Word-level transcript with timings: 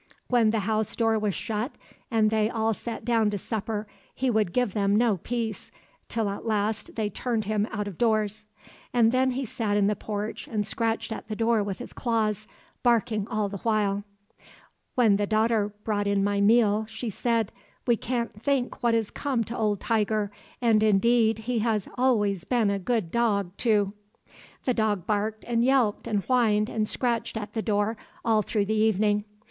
When 0.29 0.49
the 0.49 0.61
house 0.61 0.95
door 0.95 1.19
was 1.19 1.35
shut 1.35 1.73
and 2.09 2.31
they 2.31 2.49
all 2.49 2.73
sat 2.73 3.05
down 3.05 3.29
to 3.29 3.37
supper, 3.37 3.85
he 4.15 4.31
would 4.31 4.51
give 4.51 4.73
them 4.73 4.95
no 4.95 5.17
peace, 5.17 5.69
till 6.09 6.27
at 6.27 6.43
last 6.43 6.95
they 6.95 7.07
turned 7.07 7.45
him 7.45 7.67
out 7.69 7.87
of 7.87 7.99
doors. 7.99 8.47
And 8.93 9.11
then 9.11 9.29
he 9.29 9.45
sat 9.45 9.77
in 9.77 9.85
the 9.85 9.95
porch 9.95 10.47
and 10.47 10.65
scratched 10.65 11.11
at 11.11 11.27
the 11.27 11.35
door 11.35 11.61
with 11.61 11.77
his 11.77 11.93
claws, 11.93 12.47
barking 12.81 13.27
all 13.27 13.47
the 13.47 13.59
while. 13.59 14.03
When 14.95 15.17
the 15.17 15.27
daughter 15.27 15.71
brought 15.83 16.07
in 16.07 16.23
my 16.23 16.41
meal, 16.41 16.87
she 16.87 17.11
said: 17.11 17.51
'We 17.85 17.97
can't 17.97 18.41
think 18.41 18.81
what 18.81 18.95
is 18.95 19.11
come 19.11 19.43
to 19.43 19.55
old 19.55 19.79
Tiger, 19.79 20.31
and 20.59 20.81
indeed, 20.81 21.37
he 21.45 21.59
has 21.59 21.87
always 21.93 22.43
been 22.43 22.71
a 22.71 22.79
good 22.79 23.11
dog, 23.11 23.55
too.' 23.55 23.93
"The 24.65 24.73
dog 24.73 25.05
barked 25.05 25.43
and 25.47 25.63
yelped 25.63 26.07
and 26.07 26.23
whined 26.23 26.69
and 26.71 26.89
scratched 26.89 27.37
at 27.37 27.53
the 27.53 27.61
door 27.61 27.97
all 28.25 28.41
through 28.41 28.65
the 28.65 28.73
evening. 28.73 29.25